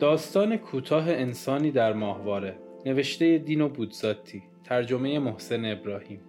[0.00, 6.20] داستان کوتاه انسانی در ماهواره نوشته دینو بودزاتی ترجمه محسن ابراهیم.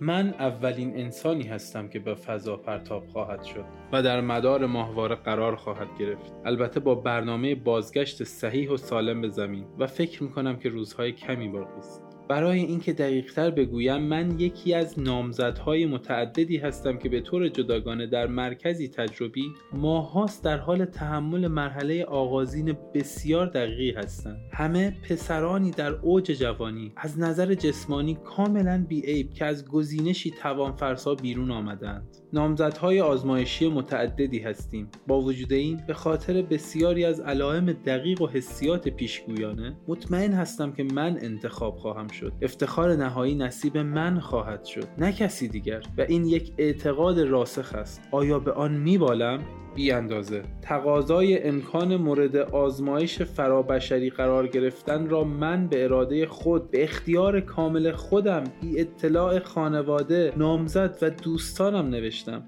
[0.00, 5.56] من اولین انسانی هستم که به فضا پرتاب خواهد شد و در مدار ماهواره قرار
[5.56, 6.32] خواهد گرفت.
[6.44, 11.48] البته با برنامه بازگشت صحیح و سالم به زمین و فکر می‌کنم که روزهای کمی
[11.48, 12.11] باقی است.
[12.28, 18.26] برای اینکه دقیقتر بگویم من یکی از نامزدهای متعددی هستم که به طور جداگانه در
[18.26, 24.40] مرکزی تجربی ماهاست در حال تحمل مرحله آغازین بسیار دقیقی هستند.
[24.52, 31.50] همه پسرانی در اوج جوانی از نظر جسمانی کاملا بیعیب که از گزینشی توانفرسا بیرون
[31.50, 32.16] آمدند.
[32.32, 34.88] نامزدهای آزمایشی متعددی هستیم.
[35.06, 40.84] با وجود این به خاطر بسیاری از علائم دقیق و حسیات پیشگویانه مطمئن هستم که
[40.84, 42.32] من انتخاب خواهم شد.
[42.42, 45.82] افتخار نهایی نصیب من خواهد شد نه کسی دیگر.
[45.98, 48.02] و این یک اعتقاد راسخ است.
[48.10, 49.38] آیا به آن میبالم؟
[49.74, 56.84] بی اندازه تقاضای امکان مورد آزمایش فرابشری قرار گرفتن را من به اراده خود به
[56.84, 62.42] اختیار کامل خودم بی اطلاع خانواده نامزد و دوستانم نوشتم.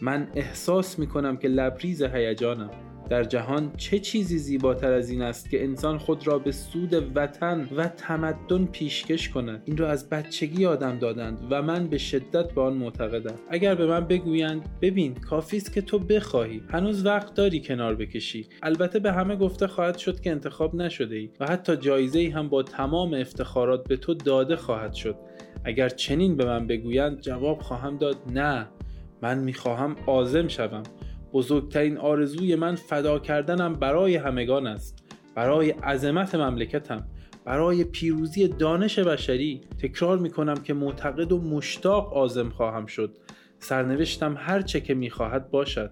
[0.00, 2.70] من احساس می کنم که لبریز هیجانم.
[3.10, 7.68] در جهان چه چیزی زیباتر از این است که انسان خود را به سود وطن
[7.76, 12.60] و تمدن پیشکش کند؟ این را از بچگی آدم دادند و من به شدت به
[12.60, 13.34] آن معتقدم.
[13.50, 16.62] اگر به من بگویند ببین کافی است که تو بخواهی.
[16.68, 18.46] هنوز وقت داری کنار بکشی.
[18.62, 22.48] البته به همه گفته خواهد شد که انتخاب نشده ای و حتی جایزه ای هم
[22.48, 25.16] با تمام افتخارات به تو داده خواهد شد.
[25.64, 28.68] اگر چنین به من بگویند جواب خواهم داد نه
[29.22, 30.82] من می‌خواهم آزم شوم.
[31.36, 35.04] بزرگترین آرزوی من فدا کردنم برای همگان است.
[35.34, 37.06] برای عظمت مملکتم.
[37.44, 43.16] برای پیروزی دانش بشری تکرار می کنم که معتقد و مشتاق آزم خواهم شد.
[43.58, 45.90] سرنوشتم هر چه که می خواهد باشد.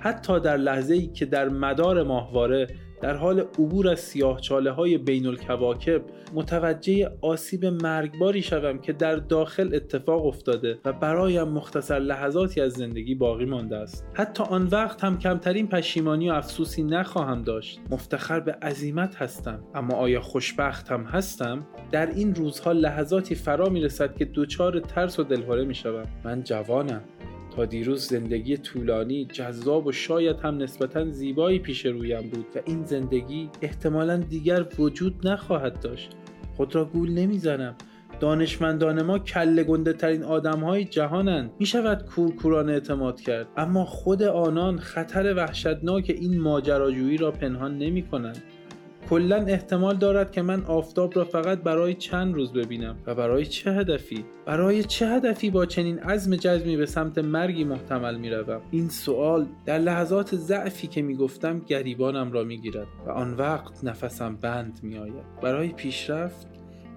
[0.00, 2.66] حتی در لحظه ای که در مدار ماهواره
[3.00, 6.02] در حال عبور از سیاه چاله های بین الکواکب
[6.34, 13.14] متوجه آسیب مرگباری شوم که در داخل اتفاق افتاده و برایم مختصر لحظاتی از زندگی
[13.14, 14.04] باقی مانده است.
[14.14, 17.80] حتی آن وقت هم کمترین پشیمانی و افسوسی نخواهم داشت.
[17.90, 23.80] مفتخر به عزیمت هستم اما آیا خوشبخت هم هستم؟ در این روزها لحظاتی فرا می
[23.80, 27.02] رسد که دچار ترس و دلهوره می شوم من جوانم.
[27.64, 33.50] دیروز زندگی طولانی جذاب و شاید هم نسبتا زیبایی پیش رویم بود و این زندگی
[33.62, 36.10] احتمالا دیگر وجود نخواهد داشت.
[36.56, 37.74] خود را گول نمی‌زنم.
[38.20, 41.50] دانشمندان ما کله گنده ترین آدم های جهانند.
[41.58, 43.48] می شود کورکورانه اعتماد کرد.
[43.56, 48.42] اما خود آنان خطر وحشتناک این ماجراجویی را پنهان نمی کنند
[49.10, 52.96] کلا احتمال دارد که من آفتاب را فقط برای چند روز ببینم.
[53.06, 58.16] و برای چه هدفی؟ برای چه هدفی با چنین عزم جزمی به سمت مرگی محتمل
[58.16, 63.10] می روم این سوال در لحظات ضعفی که می گفتم گریبانم را می گیرد و
[63.10, 66.46] آن وقت نفسم بند می آید برای پیشرفت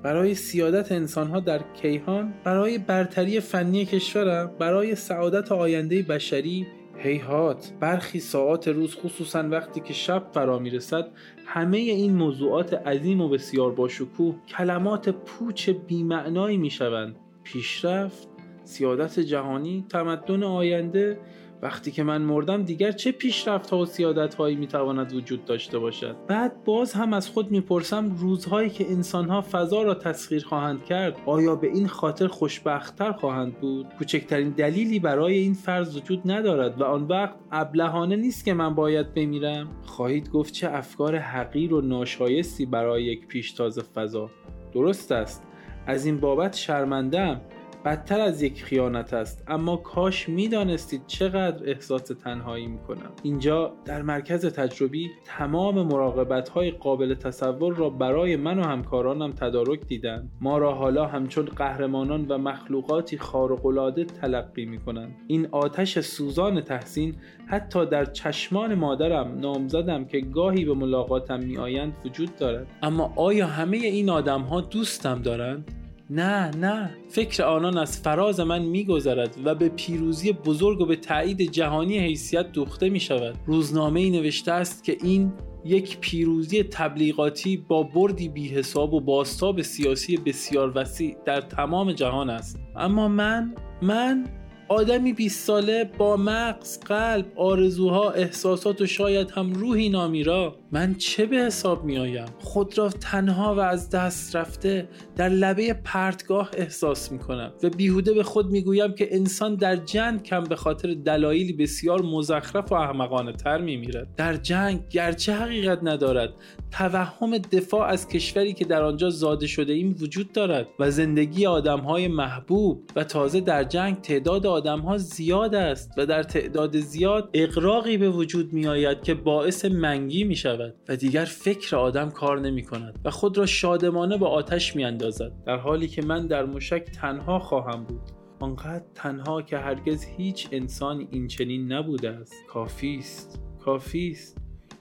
[0.04, 6.68] برای سیادت انسانها در کیهان برای برتری فنی کشورم برای سعادت آینده بشری
[7.02, 11.08] هیهات برخی ساعات روز خصوصا وقتی که شب فرا می‌رسد
[11.46, 17.16] همه این موضوعات عظیم و بسیار باشکوه کلمات پوچ بیمعنایی می‌شوند.
[17.44, 18.28] پیشرفت
[18.64, 21.20] سیادت جهانی تمدن آینده
[21.62, 26.16] وقتی که من مردم دیگر چه پیشرفت ها و سیادت هایی می‌تواند وجود داشته باشد؟
[26.28, 31.18] بعد باز هم از خود می‌پرسم روزهایی که انسان ها فضا را تسخیر خواهند کرد
[31.26, 36.84] آیا به این خاطر خوشبختتر خواهند بود؟ کوچکترین دلیلی برای این فرض وجود ندارد و
[36.84, 39.68] آن وقت ابلهانه نیست که من باید بمیرم.
[39.86, 44.30] خواهید گفت چه افکار حقیر و ناشایستی برای یک پیشتاز فضا.
[44.74, 45.44] درست است.
[45.88, 47.42] از این بابت شرمندم
[47.86, 49.44] بدتر از یک خیانت است.
[49.48, 53.12] اما کاش می‌دانستید چقدر احساس تنهایی می‌کنم.
[53.24, 59.88] اینجا در مرکز تجربی تمام مراقبت های قابل تصور را برای من و همکارانم تدارک
[59.88, 65.16] دیدند ما را حالا همچون قهرمانان و مخلوقاتی خارق‌العاده تلقی می‌کنند.
[65.28, 67.16] این آتش سوزان تحسین
[67.46, 72.68] حتی در چشمان مادرم نامزدم که گاهی به ملاقاتم میآیند وجود دارد.
[72.84, 75.72] اما آیا همه این آدم ها دوستم دارند؟
[76.10, 76.90] نه نه.
[77.10, 82.52] فکر آنان از فراز من میگذرد و به پیروزی بزرگ و به تایید جهانی حیثیت
[82.52, 85.34] دوخته می شود روزنامه ای نوشته است که این
[85.66, 92.30] یک پیروزی تبلیغاتی با بردی بی حساب و باستاب سیاسی بسیار وسیع در تمام جهان
[92.30, 92.60] است.
[92.76, 94.26] اما من من
[94.68, 101.26] آدمی 20 ساله با مغز، قلب، آرزوها، احساسات و شاید هم روحی نامیرا من چه
[101.26, 107.12] به حساب می آیم؟ خود را تنها و از دست رفته در لبه پرتگاه احساس
[107.12, 110.94] می کنم و بیهوده به خود می گویم که انسان در جنگ کم به خاطر
[110.94, 116.34] دلایلی بسیار مزخرف و احمقانه تر می میرد در جنگ گرچه حقیقت ندارد
[116.72, 121.80] توهم دفاع از کشوری که در آنجا زاده شده ایم وجود دارد و زندگی آدم
[121.80, 127.30] های محبوب و تازه در جنگ تعداد آدم ها زیاد است و در تعداد زیاد
[127.34, 130.59] اقراقی به وجود می آید که باعث منگی می شود
[130.90, 135.32] و دیگر فکر آدم کار نمی کند و خود را شادمانه با آتش می اندازد
[135.46, 138.02] در حالی که من در مشک تنها خواهم بود.
[138.40, 142.34] آنقدر تنها که هرگز هیچ انسان این چنین نبوده است.
[142.48, 143.40] کافی است.
[143.60, 144.38] کافی است.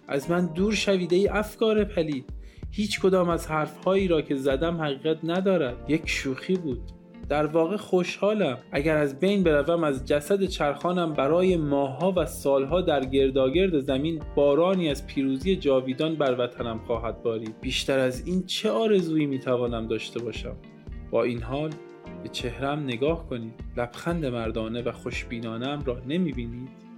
[0.09, 2.33] از من دور شویده ای افکار پلید.
[2.71, 5.91] هیچ کدام از حرفهایی را که زدم حقیقت ندارد.
[5.91, 6.98] یک شوخی بود.
[7.29, 8.59] در واقع خوشحالم.
[8.73, 14.89] اگر از بین بروم از جسد چرخانم برای ماهها و سالها در گرداگرد زمین بارانی
[14.89, 17.61] از پیروزی جاویدان بر وطنم خواهد بارید.
[17.61, 20.57] بیشتر از این چه آرزویی می‌توانم داشته باشم؟
[21.11, 21.71] با این حال
[22.23, 23.55] به چهرم نگاه کنید.
[23.77, 26.89] لبخند مردانه و خوشبینانم را نمی‌بینید.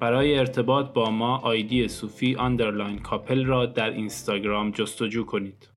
[0.00, 5.73] برای ارتباط با ما آیدی صوفی underline کاپل را در اینستاگرام جستجو کنید.